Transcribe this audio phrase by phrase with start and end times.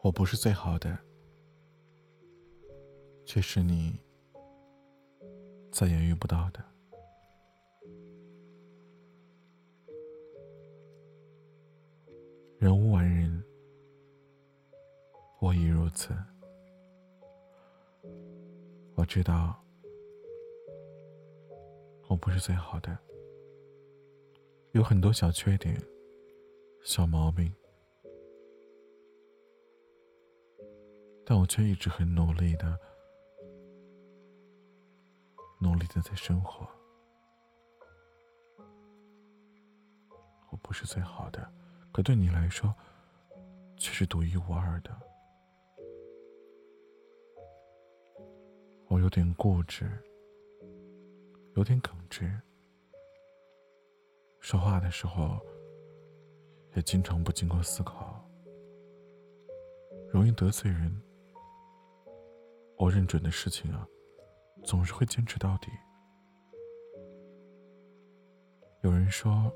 [0.00, 0.98] 我不是最好的，
[3.24, 4.00] 却是你
[5.70, 6.64] 再也遇不到的。
[12.58, 13.42] 人无完人，
[15.40, 16.12] 我亦如此。
[18.94, 19.56] 我知道，
[22.08, 22.98] 我不是最好的，
[24.72, 25.80] 有很多小缺点、
[26.82, 27.54] 小毛病。
[31.24, 32.78] 但我却一直很努力的、
[35.60, 36.66] 努力的在生活。
[40.50, 41.50] 我不是最好的，
[41.92, 42.74] 可对你来说，
[43.76, 44.90] 却是独一无二的。
[48.88, 49.88] 我有点固执，
[51.56, 52.40] 有点耿直，
[54.42, 55.38] 说话的时候
[56.74, 58.28] 也经常不经过思考，
[60.10, 61.00] 容易得罪人。
[62.76, 63.86] 我认准的事情啊，
[64.64, 65.68] 总是会坚持到底。
[68.82, 69.50] 有人说，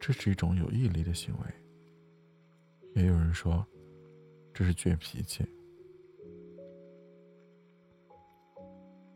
[0.00, 1.46] 这是一种有毅力的行为；
[2.96, 3.64] 也有人说，
[4.52, 5.46] 这是倔脾气。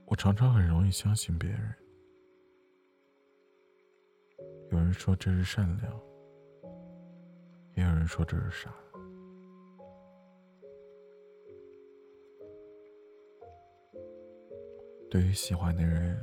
[0.06, 1.74] 我常常很容易相信别人。
[4.70, 6.00] 有人说这是善良，
[7.74, 8.74] 也有人说这是傻。
[15.10, 16.18] 对于喜欢的人，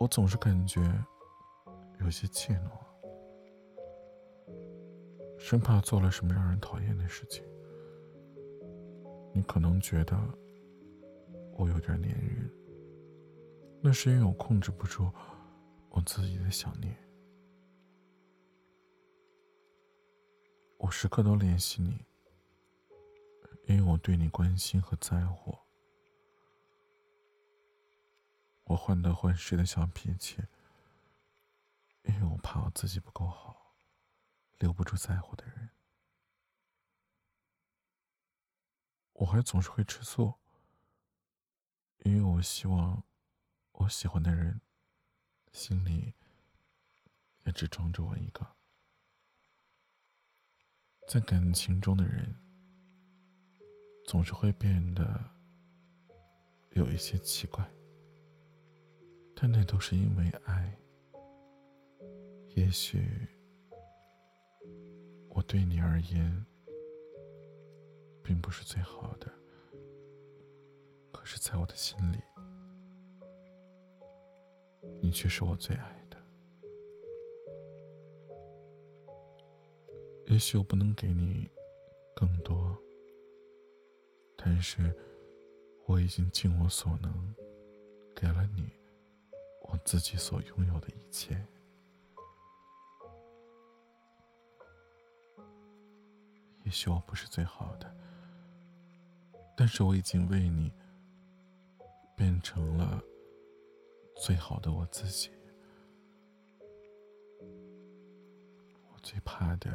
[0.00, 0.80] 我总是感觉
[2.00, 2.70] 有些怯懦，
[5.38, 7.44] 生怕做了什么让人讨厌的事情。
[9.32, 10.18] 你可能觉得
[11.56, 12.50] 我有点粘人，
[13.80, 15.08] 那是因为我控制不住
[15.96, 16.92] 我自己的想念。
[20.76, 22.04] 我时刻都联系你，
[23.68, 25.56] 因为我对你关心和在乎。
[28.64, 30.42] 我患得患失的小脾气，
[32.02, 33.76] 因为我怕我自己不够好，
[34.58, 35.70] 留不住在乎的人。
[39.12, 40.34] 我还总是会吃醋，
[41.98, 43.04] 因为我希望
[43.70, 44.60] 我喜欢的人
[45.54, 46.12] 心里
[47.44, 48.44] 也只装着我一个。
[51.06, 52.34] 在感情中的人，
[54.04, 55.24] 总是会变得
[56.72, 57.64] 有一些奇怪。
[59.36, 60.76] 但那都是因为爱。
[62.56, 63.06] 也许
[65.28, 66.46] 我对你而言
[68.24, 69.32] 并不是最好的，
[71.12, 72.18] 可是在我的心里，
[75.14, 76.16] 却是我最爱的。
[80.26, 81.48] 也许我不能给你
[82.14, 82.76] 更多，
[84.36, 84.94] 但是
[85.86, 87.34] 我已经尽我所能
[88.14, 88.70] 给了你。
[89.66, 91.42] 我自己所拥有的一切，
[96.64, 97.96] 也许我不是最好的，
[99.56, 100.70] 但是我已经为你
[102.14, 103.02] 变成了
[104.24, 105.28] 最好的我自己。
[108.90, 109.70] 我最怕的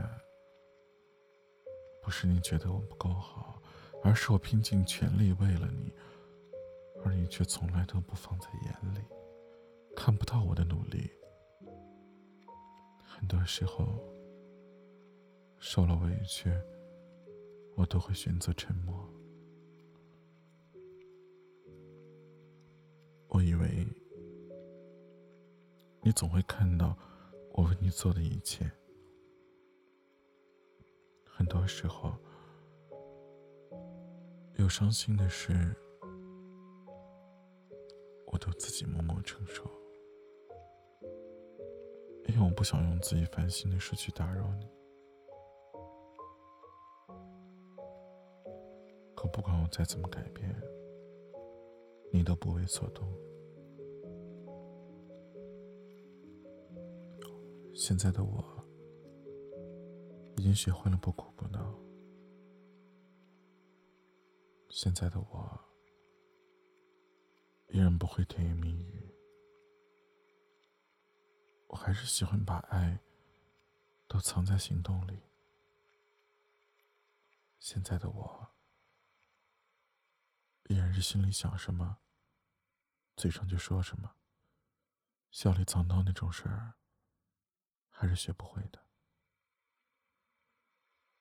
[2.02, 3.62] 不是你觉得我不够好，
[4.04, 5.94] 而是我拼尽全力为了你，
[7.06, 9.02] 而你却从来都不放在眼里。
[9.96, 11.12] 看不到我的努力，
[13.04, 13.86] 很多时候
[15.60, 16.52] 受了委屈，
[17.76, 19.08] 我都会选择沉默。
[26.10, 26.98] 你总会看到
[27.54, 28.68] 我为你做的一切，
[31.24, 32.12] 很多时候
[34.56, 35.54] 有伤心的事，
[38.26, 39.64] 我都自己默默承受。
[42.28, 44.68] 因为我不想用自己烦心的事去打扰你，
[49.16, 50.60] 可不管我再怎么改变，
[52.12, 53.08] 你都不为所动。
[57.90, 58.64] 现在的我
[60.38, 61.76] 已经学会了不哭不闹，
[64.70, 65.60] 现在的我
[67.70, 69.12] 依然不会甜言蜜语。
[71.66, 73.00] 我还是喜欢把爱
[74.08, 75.24] 都藏在行动里。
[77.58, 78.48] 现在的我
[80.66, 81.98] 依然是心里想什么，
[83.16, 84.14] 嘴上就说什么。
[85.32, 86.76] 笑里藏刀那种事儿，
[88.00, 88.80] 还是学不会的。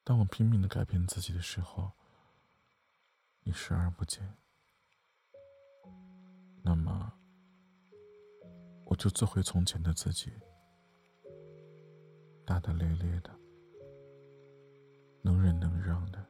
[0.04, 1.90] 当我拼命的改变自己的时候，
[3.42, 4.36] 你视而不见，
[6.62, 7.12] 那么
[8.84, 10.30] 我就做回从前的自己，
[12.46, 13.36] 大大咧咧的，
[15.20, 16.24] 能忍能让的，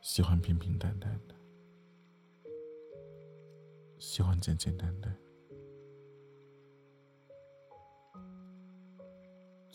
[0.00, 1.34] 喜欢平平淡淡的，
[3.98, 5.14] 喜欢简简单单。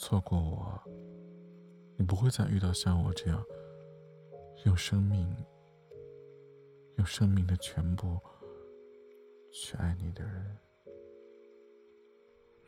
[0.10, 0.82] 错过我，
[1.96, 3.46] 你不会再遇到像我这样
[4.66, 5.32] 用生命、
[6.98, 8.20] 用生命的全部
[9.54, 10.58] 去爱你的人。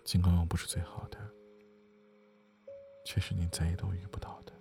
[0.04, 1.18] 尽管我不是最好的，
[3.08, 4.54] 却是你再也都遇不到的。